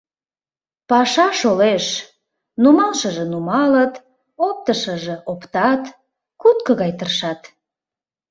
Паша 0.89 1.27
шолеш: 1.39 1.85
нумалшыже 2.61 3.25
нумалыт, 3.31 3.93
оптышыжо 4.47 5.15
оптат, 5.31 5.83
кутко 6.41 6.71
гай 6.81 6.91
тыршат. 6.99 7.41